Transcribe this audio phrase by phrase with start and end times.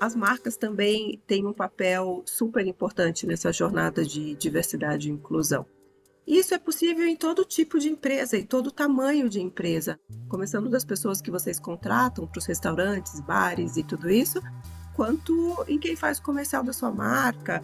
[0.00, 5.66] as marcas também têm um papel super importante nessa jornada de diversidade e inclusão.
[6.26, 9.98] Isso é possível em todo tipo de empresa, em todo tamanho de empresa,
[10.28, 14.40] começando das pessoas que vocês contratam para os restaurantes, bares e tudo isso,
[14.94, 17.62] quanto em quem faz o comercial da sua marca.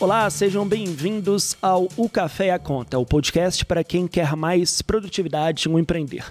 [0.00, 5.68] Olá, sejam bem-vindos ao O Café à Conta, o podcast para quem quer mais produtividade
[5.68, 6.24] no empreender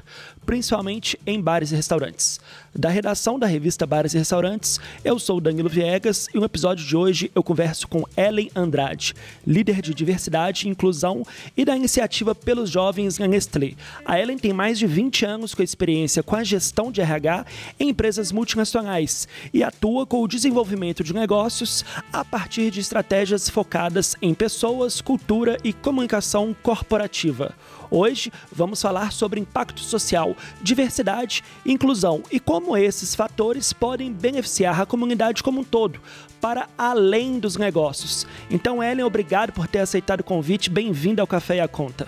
[0.47, 2.39] principalmente em bares e restaurantes.
[2.73, 6.95] Da redação da revista Bares e Restaurantes, eu sou Danilo Viegas e no episódio de
[6.95, 9.13] hoje eu converso com Ellen Andrade,
[9.45, 11.23] líder de diversidade e inclusão
[11.57, 13.73] e da iniciativa pelos jovens na Nestlé.
[14.05, 17.45] A Ellen tem mais de 20 anos com experiência com a gestão de RH
[17.77, 24.15] em empresas multinacionais e atua com o desenvolvimento de negócios a partir de estratégias focadas
[24.21, 27.53] em pessoas, cultura e comunicação corporativa.
[27.89, 34.85] Hoje vamos falar sobre impacto social, diversidade, inclusão e como esses fatores podem beneficiar a
[34.85, 35.99] comunidade como um todo,
[36.41, 38.27] para além dos negócios.
[38.49, 40.69] Então, Ellen, obrigado por ter aceitado o convite.
[40.69, 42.07] Bem-vinda ao Café e a Conta.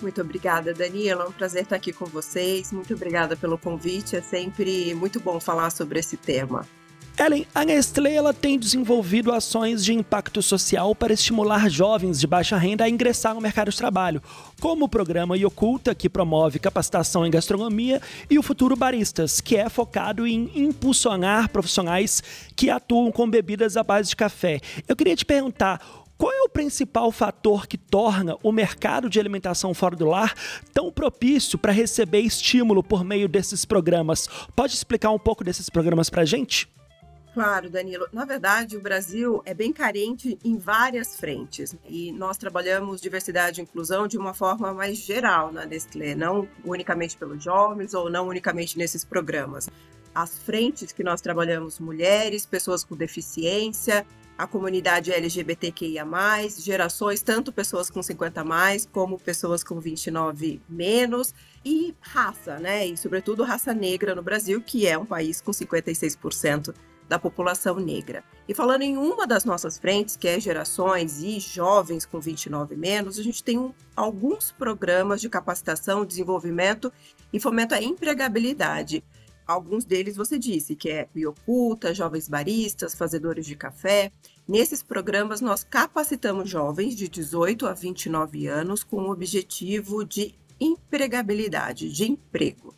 [0.00, 1.22] Muito obrigada, Danilo.
[1.22, 2.70] É um prazer estar aqui com vocês.
[2.72, 4.16] Muito obrigada pelo convite.
[4.16, 6.66] É sempre muito bom falar sobre esse tema.
[7.18, 12.58] Ellen, a Nestlé ela tem desenvolvido ações de impacto social para estimular jovens de baixa
[12.58, 14.22] renda a ingressar no mercado de trabalho,
[14.60, 19.66] como o programa Ioculta, que promove capacitação em gastronomia, e o Futuro Baristas, que é
[19.70, 22.22] focado em impulsionar profissionais
[22.54, 24.60] que atuam com bebidas à base de café.
[24.86, 25.80] Eu queria te perguntar,
[26.18, 30.34] qual é o principal fator que torna o mercado de alimentação fora do lar
[30.74, 34.28] tão propício para receber estímulo por meio desses programas?
[34.54, 36.68] Pode explicar um pouco desses programas para a gente?
[37.36, 38.08] Claro, Danilo.
[38.14, 43.62] Na verdade, o Brasil é bem carente em várias frentes e nós trabalhamos diversidade e
[43.62, 48.78] inclusão de uma forma mais geral na Nestlé, não unicamente pelos jovens ou não unicamente
[48.78, 49.68] nesses programas.
[50.14, 54.06] As frentes que nós trabalhamos mulheres, pessoas com deficiência,
[54.38, 56.06] a comunidade LGBTQIA+,
[56.58, 62.86] gerações, tanto pessoas com 50 mais, como pessoas com 29 menos, e raça, né?
[62.86, 66.74] E sobretudo raça negra no Brasil, que é um país com 56%
[67.08, 68.24] da população negra.
[68.48, 73.18] E falando em uma das nossas frentes, que é gerações e jovens com 29 menos,
[73.18, 76.92] a gente tem um, alguns programas de capacitação, desenvolvimento
[77.32, 79.04] e fomento à empregabilidade.
[79.46, 84.10] Alguns deles você disse, que é Bioculta, Jovens Baristas, Fazedores de Café.
[84.46, 91.92] Nesses programas, nós capacitamos jovens de 18 a 29 anos com o objetivo de empregabilidade,
[91.92, 92.74] de emprego.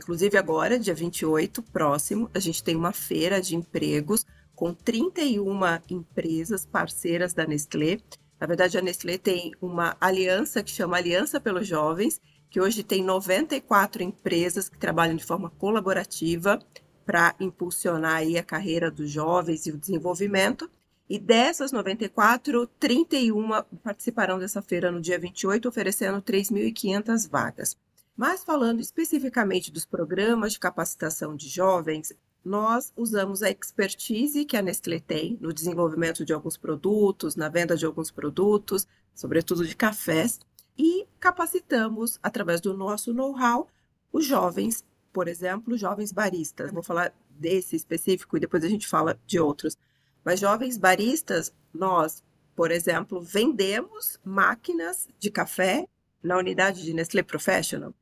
[0.00, 4.24] Inclusive agora, dia 28, próximo, a gente tem uma feira de empregos
[4.54, 7.98] com 31 empresas parceiras da Nestlé.
[8.40, 12.18] Na verdade, a Nestlé tem uma aliança que chama Aliança pelos Jovens,
[12.48, 16.58] que hoje tem 94 empresas que trabalham de forma colaborativa
[17.04, 20.70] para impulsionar aí a carreira dos jovens e o desenvolvimento.
[21.10, 23.50] E dessas 94, 31
[23.82, 27.76] participarão dessa feira no dia 28, oferecendo 3.500 vagas.
[28.16, 32.12] Mas falando especificamente dos programas de capacitação de jovens,
[32.44, 37.76] nós usamos a expertise que a Nestlé tem no desenvolvimento de alguns produtos, na venda
[37.76, 40.40] de alguns produtos, sobretudo de cafés,
[40.76, 43.68] e capacitamos, através do nosso know-how,
[44.12, 46.72] os jovens, por exemplo, jovens baristas.
[46.72, 49.76] Vou falar desse específico e depois a gente fala de outros.
[50.24, 52.22] Mas jovens baristas, nós,
[52.56, 55.86] por exemplo, vendemos máquinas de café
[56.22, 57.94] na unidade de Nestlé Professional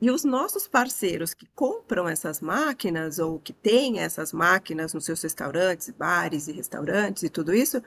[0.00, 5.22] e os nossos parceiros que compram essas máquinas ou que têm essas máquinas nos seus
[5.22, 7.82] restaurantes, bares e restaurantes e tudo isso,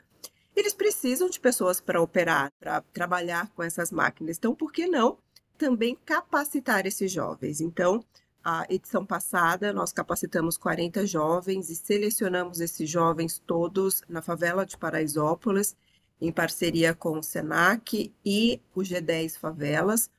[0.55, 4.37] eles precisam de pessoas para operar, para trabalhar com essas máquinas.
[4.37, 5.17] Então, por que não
[5.57, 7.61] também capacitar esses jovens?
[7.61, 8.03] Então,
[8.43, 14.77] a edição passada, nós capacitamos 40 jovens e selecionamos esses jovens todos na favela de
[14.77, 15.75] Paraisópolis,
[16.19, 20.09] em parceria com o SENAC e o G10 Favelas,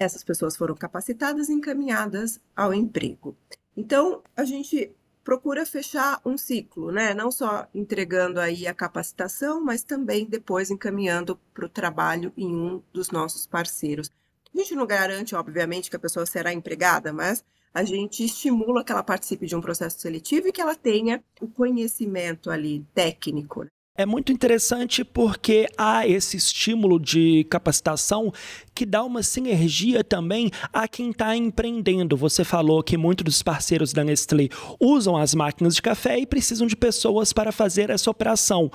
[0.00, 3.36] essas pessoas foram capacitadas e encaminhadas ao emprego.
[3.76, 4.90] Então, a gente
[5.22, 7.12] procura fechar um ciclo, né?
[7.12, 12.82] Não só entregando aí a capacitação, mas também depois encaminhando para o trabalho em um
[12.92, 14.10] dos nossos parceiros.
[14.52, 18.90] A gente não garante, obviamente, que a pessoa será empregada, mas a gente estimula que
[18.90, 23.66] ela participe de um processo seletivo e que ela tenha o conhecimento ali técnico.
[24.00, 28.32] É muito interessante porque há esse estímulo de capacitação
[28.74, 32.16] que dá uma sinergia também a quem está empreendendo.
[32.16, 34.48] Você falou que muitos dos parceiros da Nestlé
[34.80, 38.70] usam as máquinas de café e precisam de pessoas para fazer essa operação.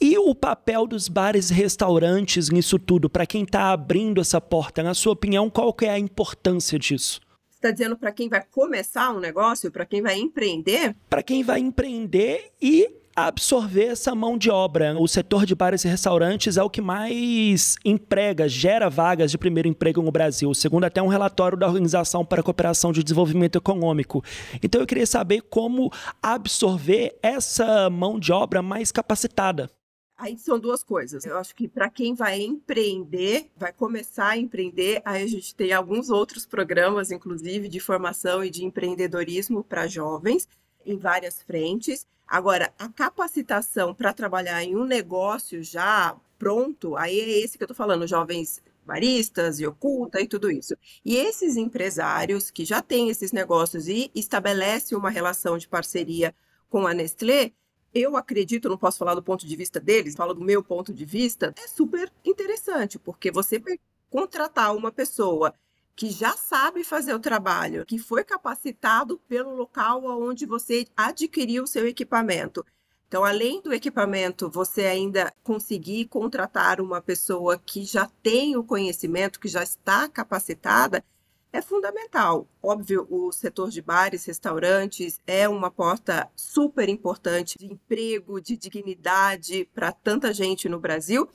[0.00, 4.82] E o papel dos bares e restaurantes nisso tudo, para quem está abrindo essa porta,
[4.82, 7.20] na sua opinião, qual que é a importância disso?
[7.64, 10.94] está dizendo para quem vai começar um negócio, para quem vai empreender?
[11.08, 14.96] Para quem vai empreender e absorver essa mão de obra.
[14.98, 19.68] O setor de bares e restaurantes é o que mais emprega, gera vagas de primeiro
[19.68, 24.22] emprego no Brasil, segundo até um relatório da Organização para a Cooperação de Desenvolvimento Econômico.
[24.62, 29.70] Então eu queria saber como absorver essa mão de obra mais capacitada.
[30.16, 31.24] Aí são duas coisas.
[31.24, 35.72] Eu acho que para quem vai empreender, vai começar a empreender, aí a gente tem
[35.72, 40.48] alguns outros programas, inclusive, de formação e de empreendedorismo para jovens,
[40.86, 42.06] em várias frentes.
[42.26, 47.66] Agora, a capacitação para trabalhar em um negócio já pronto, aí é esse que eu
[47.66, 50.74] estou falando, jovens baristas e oculta e tudo isso.
[51.04, 56.34] E esses empresários que já têm esses negócios e estabelecem uma relação de parceria
[56.68, 57.52] com a Nestlé,
[57.94, 61.04] eu acredito, não posso falar do ponto de vista deles, falo do meu ponto de
[61.04, 63.62] vista, é super interessante, porque você
[64.10, 65.54] contratar uma pessoa
[65.96, 71.68] que já sabe fazer o trabalho, que foi capacitado pelo local onde você adquiriu o
[71.68, 72.64] seu equipamento.
[73.06, 79.38] Então, além do equipamento, você ainda conseguir contratar uma pessoa que já tem o conhecimento,
[79.38, 81.04] que já está capacitada,
[81.52, 82.48] é fundamental.
[82.60, 89.64] Óbvio, o setor de bares, restaurantes é uma porta super importante de emprego, de dignidade
[89.72, 91.30] para tanta gente no Brasil,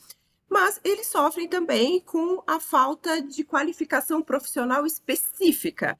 [0.49, 5.97] mas eles sofrem também com a falta de qualificação profissional específica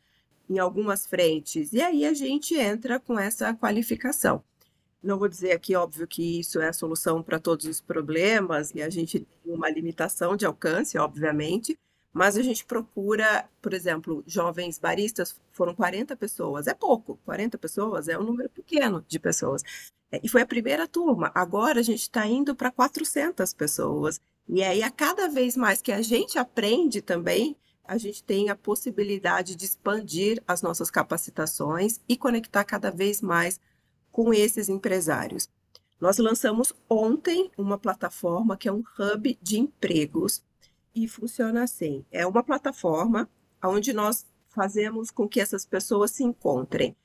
[0.49, 1.71] em algumas frentes.
[1.71, 4.43] E aí a gente entra com essa qualificação.
[5.01, 8.81] Não vou dizer aqui, óbvio, que isso é a solução para todos os problemas, e
[8.81, 11.79] a gente tem uma limitação de alcance, obviamente,
[12.11, 18.09] mas a gente procura, por exemplo, jovens baristas, foram 40 pessoas, é pouco, 40 pessoas
[18.09, 19.63] é um número pequeno de pessoas.
[20.23, 24.19] E foi a primeira turma, agora a gente está indo para 400 pessoas.
[24.51, 28.55] E aí, a cada vez mais que a gente aprende também, a gente tem a
[28.55, 33.59] possibilidade de expandir as nossas capacitações e conectar cada vez mais
[34.11, 35.47] com esses empresários.
[36.01, 40.43] Nós lançamos ontem uma plataforma que é um hub de empregos
[40.95, 43.29] e funciona assim: é uma plataforma
[43.63, 46.97] onde nós fazemos com que essas pessoas se encontrem,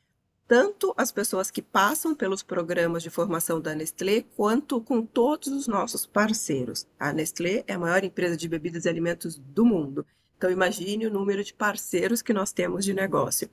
[0.46, 5.67] tanto as pessoas que passam pelos programas de formação da Nestlé, quanto com todos os
[5.67, 6.87] nossos parceiros.
[6.99, 10.06] A Nestlé é a maior empresa de bebidas e alimentos do mundo.
[10.37, 13.49] Então, imagine o número de parceiros que nós temos de negócio.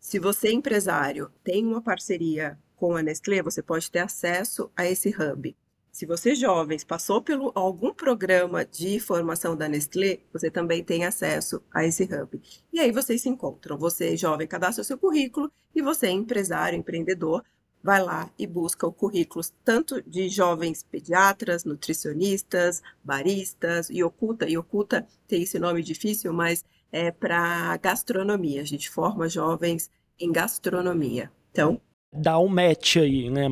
[0.00, 5.10] Se você, empresário, tem uma parceria com a Nestlé, você pode ter acesso a esse
[5.10, 5.54] hub.
[5.98, 11.60] Se você, jovens, passou por algum programa de formação da Nestlé, você também tem acesso
[11.74, 12.40] a esse hub.
[12.72, 13.76] E aí vocês se encontram.
[13.76, 17.42] Você, jovem, cadastra o seu currículo e você, empresário, empreendedor,
[17.82, 24.48] vai lá e busca o currículo tanto de jovens pediatras, nutricionistas, baristas e oculta.
[24.48, 28.62] E oculta tem esse nome difícil, mas é para gastronomia.
[28.62, 31.28] A gente forma jovens em gastronomia.
[31.50, 31.80] Então,
[32.12, 33.48] dá um match aí, né?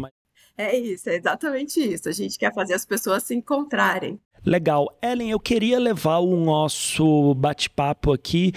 [0.57, 2.09] É isso, é exatamente isso.
[2.09, 4.19] A gente quer fazer as pessoas se encontrarem.
[4.45, 4.97] Legal.
[5.03, 8.53] Ellen, eu queria levar o nosso bate-papo aqui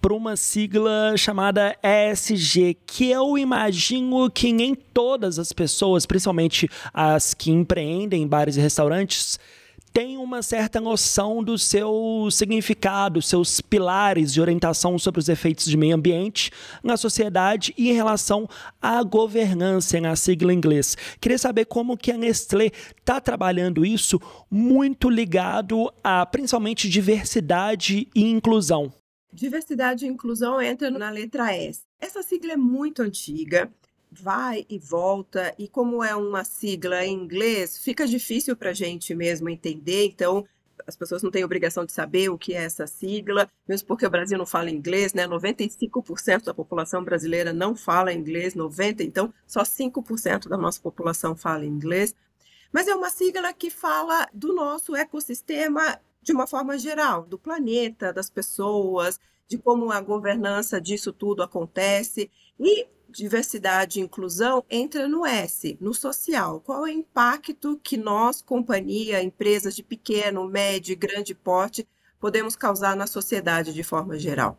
[0.00, 7.32] para uma sigla chamada ESG, que eu imagino que nem todas as pessoas, principalmente as
[7.32, 9.38] que empreendem em bares e restaurantes,
[9.94, 15.76] tem uma certa noção do seu significado, seus pilares de orientação sobre os efeitos de
[15.76, 16.50] meio ambiente
[16.82, 18.48] na sociedade e em relação
[18.82, 20.96] à governança, na sigla em inglês.
[21.20, 24.20] Queria saber como que a Nestlé está trabalhando isso
[24.50, 28.92] muito ligado a principalmente diversidade e inclusão.
[29.32, 31.82] Diversidade e inclusão entra na letra S.
[32.00, 33.72] Essa sigla é muito antiga
[34.22, 39.14] vai e volta, e como é uma sigla em inglês, fica difícil para a gente
[39.14, 40.44] mesmo entender, então
[40.86, 44.10] as pessoas não têm obrigação de saber o que é essa sigla, mesmo porque o
[44.10, 45.26] Brasil não fala inglês, né?
[45.26, 51.64] 95% da população brasileira não fala inglês, 90%, então só 5% da nossa população fala
[51.64, 52.14] inglês.
[52.72, 58.12] Mas é uma sigla que fala do nosso ecossistema de uma forma geral, do planeta,
[58.12, 62.30] das pessoas, de como a governança disso tudo acontece.
[62.58, 66.60] E diversidade e inclusão entra no S, no social.
[66.60, 71.86] Qual é o impacto que nós, companhia, empresas de pequeno, médio e grande porte,
[72.18, 74.58] podemos causar na sociedade de forma geral?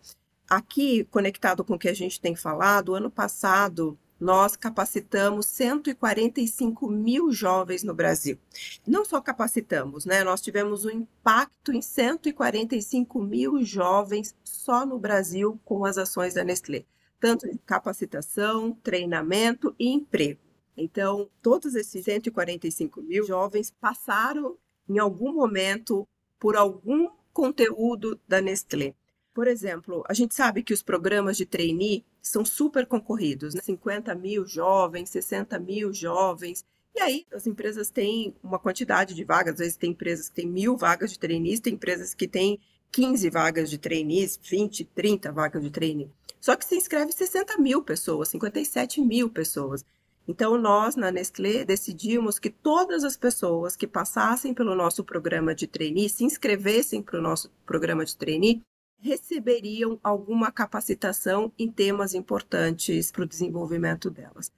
[0.50, 7.34] Aqui, conectado com o que a gente tem falado, ano passado nós capacitamos 145 mil
[7.34, 8.40] jovens no Brasil.
[8.88, 10.24] Não só capacitamos, né?
[10.24, 16.46] Nós tivemos um impacto em 145 mil jovens só no Brasil com as ações da
[16.46, 16.86] Nestlé
[17.20, 20.40] tanto de capacitação, treinamento e emprego.
[20.78, 24.58] Então, todos esses 145 mil jovens passaram
[24.88, 26.08] em algum momento
[26.40, 28.94] por algum conteúdo da Nestlé.
[29.34, 33.62] Por exemplo, a gente sabe que os programas de trainee são super concorridos, né?
[33.62, 36.64] 50 mil jovens, 60 mil jovens.
[36.94, 40.48] E aí, as empresas têm uma quantidade de vagas, às vezes tem empresas que têm
[40.48, 42.60] mil vagas de trainees, tem empresas que têm
[42.92, 46.10] 15 vagas de trainees, 20, 30 vagas de trainee.
[46.46, 49.84] Só que se inscreve 60 mil pessoas, 57 mil pessoas.
[50.28, 55.66] Então, nós, na Nestlé, decidimos que todas as pessoas que passassem pelo nosso programa de
[55.66, 58.62] trainee, se inscrevessem para o nosso programa de trainee,
[59.00, 64.52] receberiam alguma capacitação em temas importantes para o desenvolvimento delas.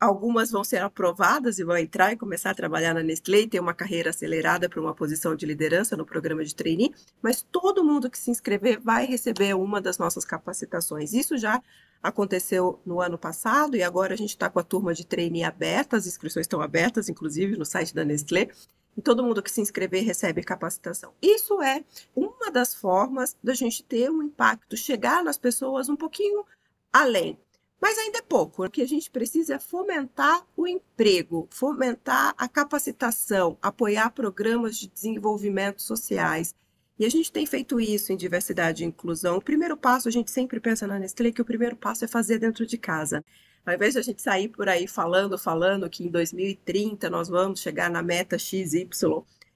[0.00, 3.58] Algumas vão ser aprovadas e vão entrar e começar a trabalhar na Nestlé e ter
[3.58, 8.08] uma carreira acelerada para uma posição de liderança no programa de trainee, mas todo mundo
[8.08, 11.12] que se inscrever vai receber uma das nossas capacitações.
[11.12, 11.60] Isso já
[12.00, 15.96] aconteceu no ano passado e agora a gente está com a turma de trainee aberta,
[15.96, 18.50] as inscrições estão abertas, inclusive, no site da Nestlé,
[18.96, 21.12] e todo mundo que se inscrever recebe capacitação.
[21.20, 26.44] Isso é uma das formas da gente ter um impacto, chegar nas pessoas um pouquinho
[26.92, 27.36] além.
[27.80, 28.64] Mas ainda é pouco.
[28.64, 34.88] O que a gente precisa é fomentar o emprego, fomentar a capacitação, apoiar programas de
[34.88, 36.54] desenvolvimento sociais.
[36.98, 39.36] E a gente tem feito isso em diversidade e inclusão.
[39.36, 42.38] O primeiro passo, a gente sempre pensa na Nestlé que o primeiro passo é fazer
[42.38, 43.24] dentro de casa.
[43.64, 47.60] Ao invés de a gente sair por aí falando, falando que em 2030 nós vamos
[47.60, 48.88] chegar na meta XY,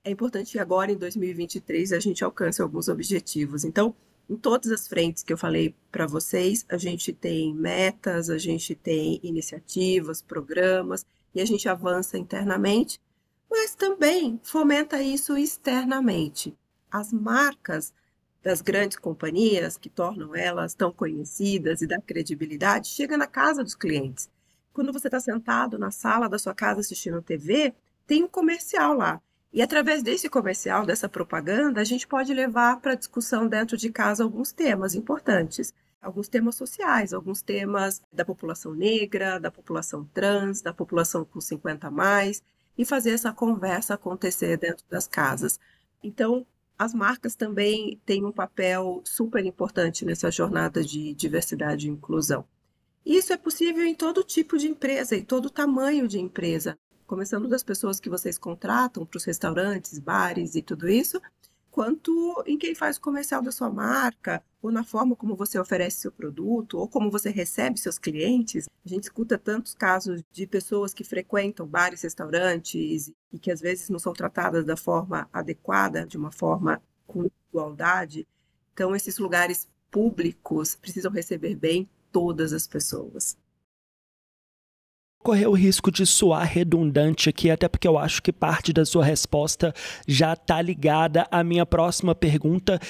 [0.04, 3.64] é importante que agora, em 2023, a gente alcance alguns objetivos.
[3.64, 3.94] Então,
[4.28, 8.74] em todas as frentes que eu falei para vocês, a gente tem metas, a gente
[8.74, 13.00] tem iniciativas, programas, e a gente avança internamente,
[13.50, 16.56] mas também fomenta isso externamente.
[16.90, 17.92] As marcas
[18.42, 23.74] das grandes companhias, que tornam elas tão conhecidas e dá credibilidade, chega na casa dos
[23.74, 24.28] clientes.
[24.72, 27.74] Quando você está sentado na sala da sua casa assistindo TV,
[28.06, 29.20] tem um comercial lá.
[29.52, 34.24] E através desse comercial, dessa propaganda, a gente pode levar para discussão dentro de casa
[34.24, 35.74] alguns temas importantes.
[36.00, 41.86] Alguns temas sociais, alguns temas da população negra, da população trans, da população com 50
[41.86, 42.42] a mais,
[42.76, 45.60] e fazer essa conversa acontecer dentro das casas.
[46.02, 46.46] Então,
[46.78, 52.44] as marcas também têm um papel super importante nessa jornada de diversidade e inclusão.
[53.04, 57.62] Isso é possível em todo tipo de empresa, em todo tamanho de empresa, começando das
[57.62, 61.20] pessoas que vocês contratam para os restaurantes, bares e tudo isso,
[61.70, 66.00] quanto em quem faz o comercial da sua marca, ou na forma como você oferece
[66.00, 68.68] seu produto, ou como você recebe seus clientes.
[68.84, 73.88] A gente escuta tantos casos de pessoas que frequentam bares, restaurantes e que às vezes
[73.88, 78.26] não são tratadas da forma adequada, de uma forma com igualdade.
[78.72, 83.36] Então, esses lugares públicos precisam receber bem todas as pessoas
[85.22, 89.04] correr o risco de soar redundante aqui, até porque eu acho que parte da sua
[89.04, 89.72] resposta
[90.06, 92.80] já está ligada à minha próxima pergunta,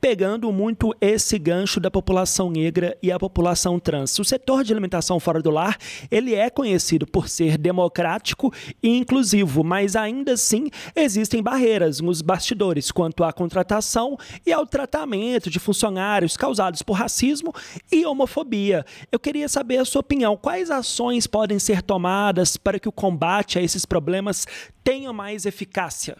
[0.00, 4.18] pegando muito esse gancho da população negra e a população trans.
[4.18, 5.76] O setor de alimentação fora do lar,
[6.10, 8.52] ele é conhecido por ser democrático
[8.82, 14.16] e inclusivo, mas ainda assim existem barreiras nos bastidores quanto à contratação
[14.46, 17.52] e ao tratamento de funcionários causados por racismo
[17.92, 18.86] e homofobia.
[19.12, 23.58] Eu queria saber a sua opinião, quais ações podem ser tomadas para que o combate
[23.58, 24.46] a esses problemas
[24.82, 26.16] tenha mais eficácia?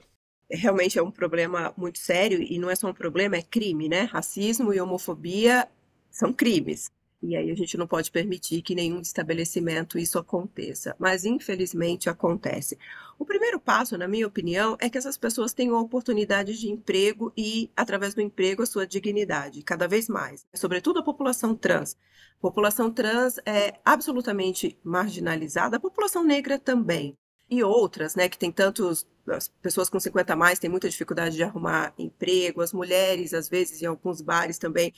[0.50, 4.02] Realmente é um problema muito sério e não é só um problema, é crime, né?
[4.02, 5.68] Racismo e homofobia
[6.10, 6.90] são crimes.
[7.22, 10.96] E aí a gente não pode permitir que nenhum estabelecimento isso aconteça.
[10.98, 12.78] Mas infelizmente acontece.
[13.18, 17.30] O primeiro passo, na minha opinião, é que essas pessoas tenham a oportunidade de emprego
[17.36, 20.46] e, através do emprego, a sua dignidade, cada vez mais.
[20.54, 21.94] Sobretudo a população trans.
[22.38, 27.14] A população trans é absolutamente marginalizada, a população negra também
[27.50, 31.36] e outras, né, que tem tantos as pessoas com 50 a mais têm muita dificuldade
[31.36, 34.92] de arrumar emprego, as mulheres, às vezes, em alguns bares também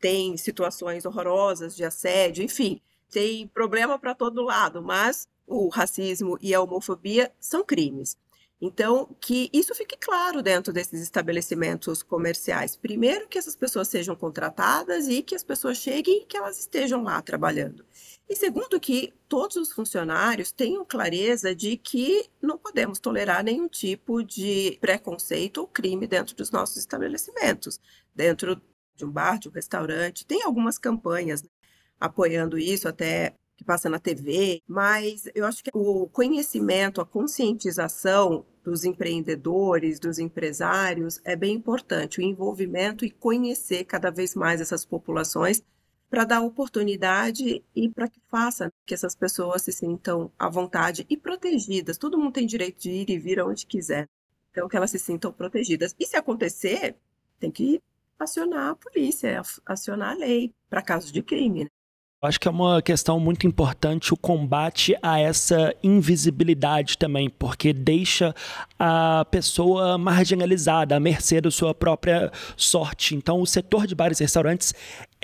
[0.00, 2.80] têm situações horrorosas de assédio, enfim,
[3.10, 8.16] tem problema para todo lado, mas o racismo e a homofobia são crimes.
[8.60, 12.76] Então, que isso fique claro dentro desses estabelecimentos comerciais.
[12.76, 17.02] Primeiro, que essas pessoas sejam contratadas e que as pessoas cheguem e que elas estejam
[17.02, 17.84] lá trabalhando.
[18.28, 24.22] E segundo, que todos os funcionários tenham clareza de que não podemos tolerar nenhum tipo
[24.22, 27.78] de preconceito ou crime dentro dos nossos estabelecimentos,
[28.14, 28.60] dentro
[28.96, 30.24] de um bar, de um restaurante.
[30.24, 31.42] Tem algumas campanhas
[32.00, 38.44] apoiando isso, até que passa na TV, mas eu acho que o conhecimento, a conscientização
[38.62, 44.84] dos empreendedores, dos empresários é bem importante, o envolvimento e conhecer cada vez mais essas
[44.84, 45.62] populações
[46.08, 51.16] para dar oportunidade e para que faça que essas pessoas se sintam à vontade e
[51.16, 51.98] protegidas.
[51.98, 54.08] Todo mundo tem direito de ir e vir aonde quiser.
[54.50, 55.92] Então, que elas se sintam protegidas.
[55.98, 56.96] E se acontecer,
[57.40, 57.82] tem que
[58.16, 61.64] acionar a polícia, acionar a lei para casos de crime.
[61.64, 61.70] Né?
[62.24, 68.34] Acho que é uma questão muito importante o combate a essa invisibilidade também, porque deixa
[68.78, 73.14] a pessoa marginalizada, à mercê da sua própria sorte.
[73.14, 74.74] Então, o setor de bares e restaurantes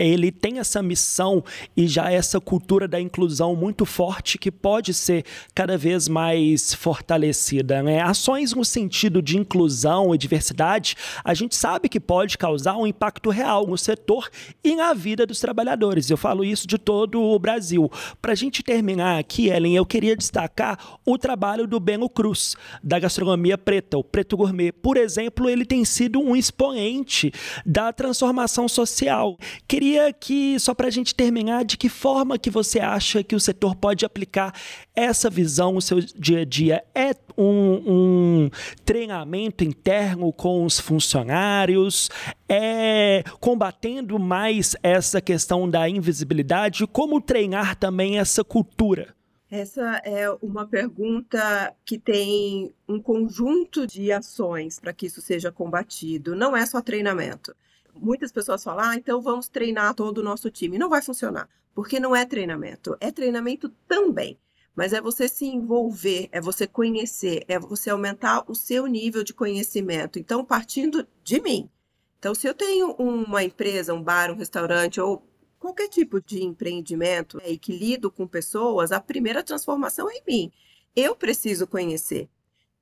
[0.00, 1.44] ele tem essa missão
[1.76, 7.82] e já essa cultura da inclusão muito forte que pode ser cada vez mais fortalecida.
[7.82, 8.00] Né?
[8.00, 13.28] Ações no sentido de inclusão e diversidade, a gente sabe que pode causar um impacto
[13.28, 14.30] real no setor
[14.64, 16.08] e na vida dos trabalhadores.
[16.08, 17.88] Eu falo isso de todo o Brasil.
[18.20, 22.98] Para a gente terminar aqui, Ellen, eu queria destacar o trabalho do Beno Cruz, da
[22.98, 24.72] gastronomia preta, o Preto Gourmet.
[24.72, 27.32] Por exemplo, ele tem sido um expoente
[27.64, 29.38] da transformação social.
[29.68, 33.40] Queria que, só para a gente terminar, de que forma que você acha que o
[33.40, 34.52] setor pode aplicar
[34.92, 36.82] essa visão no seu dia a dia?
[36.92, 38.50] É um, um
[38.84, 42.10] treinamento interno com os funcionários?
[42.48, 46.86] É combatendo mais essa questão da invisibilidade?
[46.86, 49.14] Como treinar também essa cultura?
[49.50, 56.36] Essa é uma pergunta que tem um conjunto de ações para que isso seja combatido.
[56.36, 57.54] Não é só treinamento
[57.94, 60.78] muitas pessoas falam, ah, então vamos treinar todo o nosso time.
[60.78, 62.96] Não vai funcionar, porque não é treinamento.
[63.00, 64.38] É treinamento também,
[64.74, 69.34] mas é você se envolver, é você conhecer, é você aumentar o seu nível de
[69.34, 70.18] conhecimento.
[70.18, 71.68] Então, partindo de mim.
[72.18, 75.22] Então, se eu tenho uma empresa, um bar, um restaurante ou
[75.58, 80.22] qualquer tipo de empreendimento né, e que lido com pessoas, a primeira transformação é em
[80.26, 80.52] mim.
[80.94, 82.28] Eu preciso conhecer.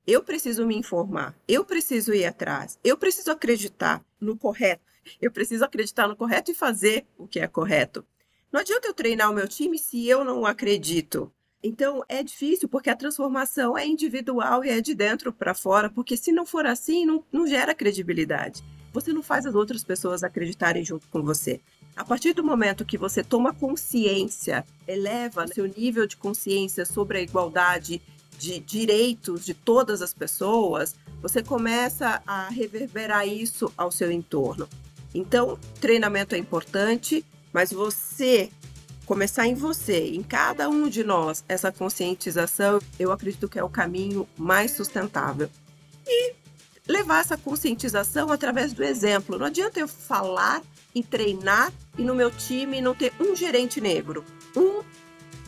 [0.06, 4.82] Eu preciso me informar, eu preciso ir atrás, eu preciso acreditar no correto,
[5.20, 8.06] eu preciso acreditar no correto e fazer o que é correto.
[8.50, 11.30] Não adianta eu treinar o meu time se eu não acredito.
[11.62, 16.16] Então é difícil porque a transformação é individual e é de dentro para fora, porque
[16.16, 18.62] se não for assim, não, não gera credibilidade.
[18.92, 21.60] Você não faz as outras pessoas acreditarem junto com você.
[21.96, 27.22] A partir do momento que você toma consciência, eleva seu nível de consciência sobre a
[27.22, 28.00] igualdade
[28.38, 34.68] de direitos de todas as pessoas, você começa a reverberar isso ao seu entorno.
[35.12, 38.50] Então, treinamento é importante, mas você
[39.08, 43.68] começar em você, em cada um de nós, essa conscientização, eu acredito que é o
[43.70, 45.48] caminho mais sustentável.
[46.06, 46.34] E
[46.86, 49.38] levar essa conscientização através do exemplo.
[49.38, 50.60] Não adianta eu falar
[50.94, 54.22] e treinar e no meu time não ter um gerente negro,
[54.54, 54.82] um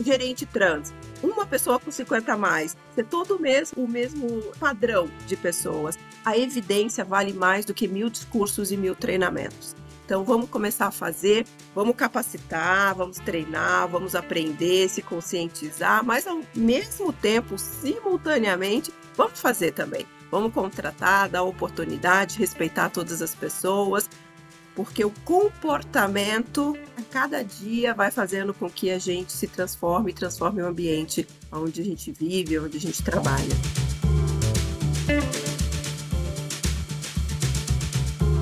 [0.03, 5.37] gerente trans, uma pessoa com 50 a mais, ser todo mês o mesmo padrão de
[5.37, 5.99] pessoas.
[6.25, 9.75] A evidência vale mais do que mil discursos e mil treinamentos.
[10.05, 16.41] Então vamos começar a fazer, vamos capacitar, vamos treinar, vamos aprender, se conscientizar, mas ao
[16.55, 20.05] mesmo tempo, simultaneamente, vamos fazer também.
[20.29, 24.09] Vamos contratar, dar oportunidade, respeitar todas as pessoas,
[24.75, 30.13] porque o comportamento a cada dia vai fazendo com que a gente se transforme e
[30.13, 33.55] transforme o ambiente onde a gente vive, onde a gente trabalha.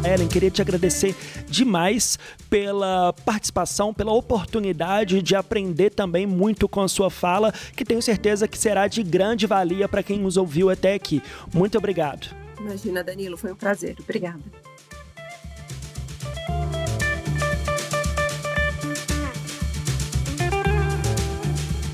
[0.04, 1.16] Ellen, queria te agradecer
[1.48, 2.18] demais
[2.50, 8.48] pela participação, pela oportunidade de aprender também muito com a sua fala, que tenho certeza
[8.48, 11.22] que será de grande valia para quem nos ouviu até aqui.
[11.54, 12.34] Muito obrigado.
[12.60, 13.96] Imagina, Danilo, foi um prazer.
[14.00, 14.40] Obrigada.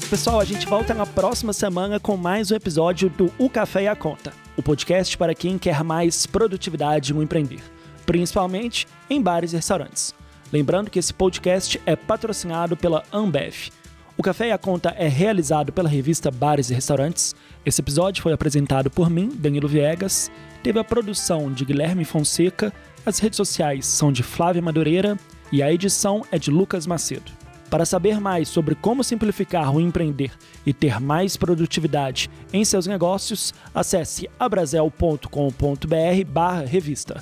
[0.09, 3.87] Pessoal, a gente volta na próxima semana com mais um episódio do O Café e
[3.87, 7.61] a Conta, o podcast para quem quer mais produtividade no empreender,
[8.05, 10.13] principalmente em bares e restaurantes.
[10.51, 13.69] Lembrando que esse podcast é patrocinado pela Ambev.
[14.17, 17.35] O Café e a Conta é realizado pela revista Bares e Restaurantes.
[17.65, 20.31] Esse episódio foi apresentado por mim, Danilo Viegas.
[20.63, 22.71] Teve a produção de Guilherme Fonseca.
[23.05, 25.17] As redes sociais são de Flávia Madureira
[25.51, 27.29] e a edição é de Lucas Macedo.
[27.69, 30.31] Para saber mais sobre como simplificar o empreender
[30.65, 37.21] e ter mais produtividade em seus negócios, acesse abrazel.com.br/revista.